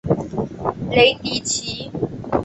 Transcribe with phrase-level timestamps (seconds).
[0.89, 1.91] 雷迪奇。